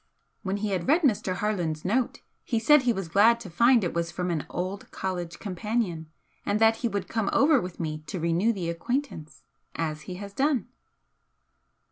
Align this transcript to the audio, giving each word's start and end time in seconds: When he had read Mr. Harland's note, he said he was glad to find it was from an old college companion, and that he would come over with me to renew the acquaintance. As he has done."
When 0.41 0.57
he 0.57 0.71
had 0.71 0.87
read 0.87 1.03
Mr. 1.03 1.35
Harland's 1.35 1.85
note, 1.85 2.21
he 2.43 2.57
said 2.57 2.81
he 2.81 2.91
was 2.91 3.07
glad 3.07 3.39
to 3.41 3.51
find 3.51 3.83
it 3.83 3.93
was 3.93 4.09
from 4.09 4.31
an 4.31 4.47
old 4.49 4.89
college 4.89 5.37
companion, 5.37 6.09
and 6.43 6.59
that 6.59 6.77
he 6.77 6.87
would 6.87 7.07
come 7.07 7.29
over 7.31 7.61
with 7.61 7.79
me 7.79 7.99
to 8.07 8.19
renew 8.19 8.51
the 8.51 8.67
acquaintance. 8.71 9.43
As 9.75 10.01
he 10.09 10.15
has 10.15 10.33
done." 10.33 10.69